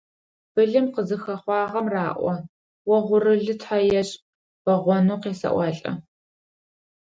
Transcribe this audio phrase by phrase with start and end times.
[0.53, 2.31] Былым къызыхэхъуагъэм раӀо:
[2.95, 4.13] «Огъурылы тхьэ ешӀ!»,
[4.63, 5.91] «Бэгъонэу къесэӀуалӀэ.».